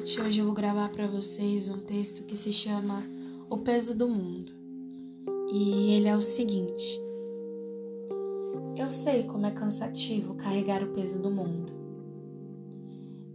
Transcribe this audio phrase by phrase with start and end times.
[0.00, 3.02] hoje eu vou gravar para vocês um texto que se chama
[3.50, 4.50] O Peso do Mundo.
[5.52, 6.98] E ele é o seguinte:
[8.74, 11.72] Eu sei como é cansativo carregar o peso do mundo.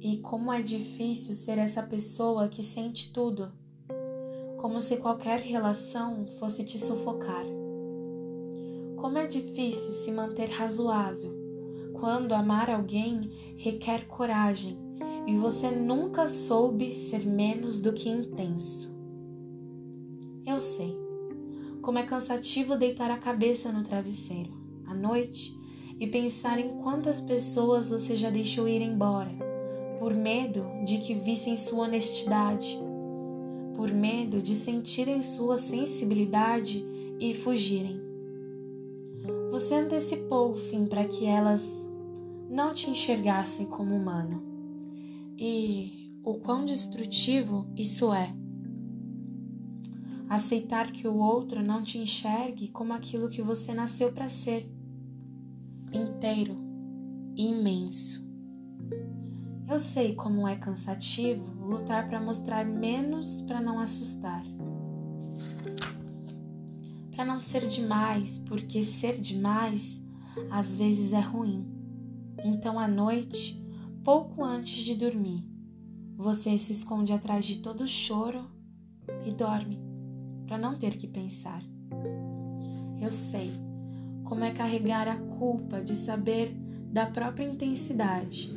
[0.00, 3.52] E como é difícil ser essa pessoa que sente tudo,
[4.56, 7.44] como se qualquer relação fosse te sufocar.
[8.96, 11.34] Como é difícil se manter razoável
[11.92, 14.83] quando amar alguém requer coragem
[15.26, 18.94] e você nunca soube ser menos do que intenso.
[20.46, 20.96] Eu sei
[21.80, 24.52] como é cansativo deitar a cabeça no travesseiro
[24.86, 25.54] à noite
[25.98, 29.30] e pensar em quantas pessoas você já deixou ir embora,
[29.98, 32.78] por medo de que vissem sua honestidade,
[33.74, 36.84] por medo de sentirem sua sensibilidade
[37.18, 38.00] e fugirem.
[39.50, 41.88] Você antecipou o fim para que elas
[42.50, 44.53] não te enxergassem como humano
[45.36, 48.34] e o quão destrutivo isso é.
[50.28, 54.68] Aceitar que o outro não te enxergue como aquilo que você nasceu para ser
[55.92, 56.56] inteiro
[57.36, 58.24] e imenso.
[59.68, 64.44] Eu sei como é cansativo lutar para mostrar menos para não assustar.
[67.14, 70.04] Para não ser demais, porque ser demais
[70.50, 71.66] às vezes é ruim.
[72.44, 73.63] Então à noite
[74.04, 75.42] pouco antes de dormir.
[76.14, 78.44] Você se esconde atrás de todo choro
[79.24, 79.80] e dorme,
[80.46, 81.62] para não ter que pensar.
[83.00, 83.50] Eu sei
[84.22, 86.54] como é carregar a culpa de saber
[86.92, 88.54] da própria intensidade.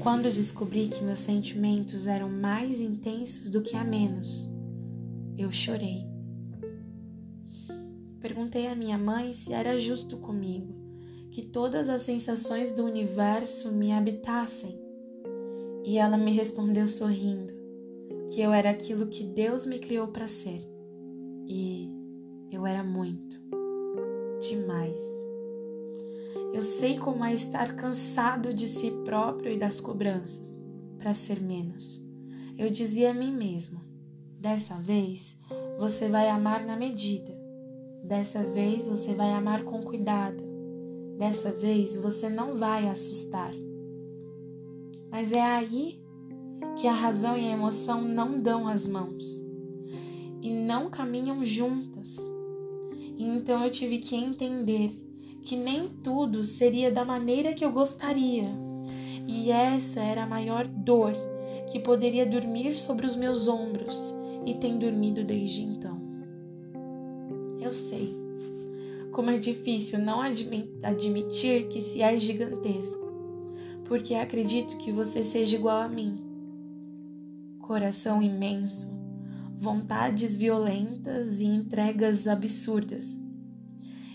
[0.00, 4.50] Quando descobri que meus sentimentos eram mais intensos do que a menos,
[5.36, 6.06] eu chorei.
[8.20, 10.79] Perguntei à minha mãe se era justo comigo
[11.30, 14.78] que todas as sensações do universo me habitassem.
[15.84, 17.54] E ela me respondeu sorrindo
[18.28, 20.60] que eu era aquilo que Deus me criou para ser.
[21.46, 21.90] E
[22.50, 23.40] eu era muito,
[24.40, 24.98] demais.
[26.52, 30.60] Eu sei como é estar cansado de si próprio e das cobranças,
[30.98, 32.04] para ser menos.
[32.58, 33.80] Eu dizia a mim mesmo:
[34.38, 35.38] dessa vez
[35.78, 37.32] você vai amar na medida,
[38.04, 40.49] dessa vez você vai amar com cuidado,
[41.20, 43.52] Dessa vez você não vai assustar.
[45.10, 46.00] Mas é aí
[46.76, 49.46] que a razão e a emoção não dão as mãos
[50.40, 52.16] e não caminham juntas.
[53.18, 54.88] E então eu tive que entender
[55.42, 58.48] que nem tudo seria da maneira que eu gostaria.
[59.28, 61.12] E essa era a maior dor
[61.70, 64.14] que poderia dormir sobre os meus ombros
[64.46, 66.00] e tem dormido desde então.
[67.60, 68.19] Eu sei
[69.12, 73.10] como é difícil não admitir que se é gigantesco,
[73.84, 76.24] porque acredito que você seja igual a mim.
[77.60, 78.88] Coração imenso,
[79.56, 83.20] vontades violentas e entregas absurdas.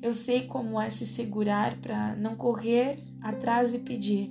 [0.00, 4.30] Eu sei como é se segurar para não correr atrás e pedir: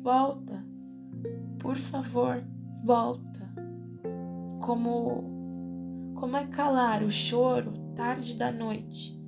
[0.00, 0.64] volta,
[1.58, 2.44] por favor,
[2.84, 3.42] volta.
[4.60, 5.30] Como
[6.14, 9.21] como é calar o choro tarde da noite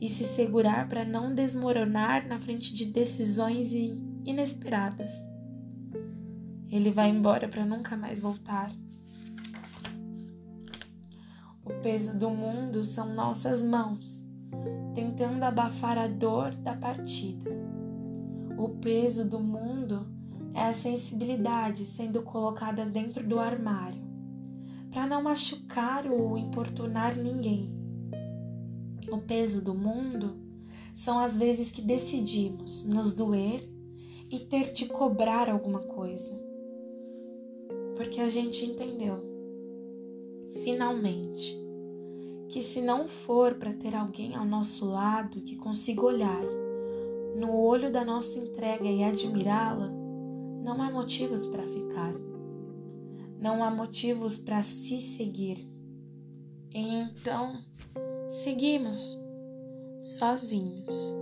[0.00, 3.70] e se segurar para não desmoronar na frente de decisões
[4.24, 5.12] inesperadas.
[6.70, 8.70] Ele vai embora para nunca mais voltar.
[11.64, 14.24] O peso do mundo são nossas mãos,
[14.94, 17.50] tentando abafar a dor da partida.
[18.56, 20.06] O peso do mundo
[20.54, 24.02] é a sensibilidade sendo colocada dentro do armário,
[24.90, 27.79] para não machucar ou importunar ninguém.
[29.10, 30.36] O peso do mundo
[30.94, 33.60] são as vezes que decidimos nos doer
[34.30, 36.38] e ter de cobrar alguma coisa.
[37.96, 39.22] Porque a gente entendeu,
[40.62, 41.58] finalmente,
[42.48, 46.42] que se não for para ter alguém ao nosso lado que consiga olhar
[47.36, 49.88] no olho da nossa entrega e admirá-la,
[50.62, 52.12] não há motivos para ficar.
[53.38, 55.66] Não há motivos para se seguir.
[56.72, 57.58] E então,
[58.30, 59.18] seguimos
[59.98, 61.16] sozinhos.